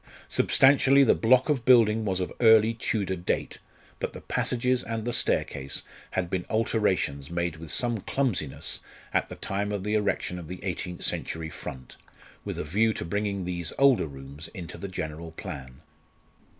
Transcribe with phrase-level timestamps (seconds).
[0.29, 3.59] Substantially the block of building was of early Tudor date,
[3.99, 5.83] but the passages and the staircase
[6.17, 8.79] had been alterations made with some clumsiness
[9.13, 11.97] at the time of the erection of the eighteenth century front,
[12.43, 15.81] with a view to bringing these older rooms into the general plan.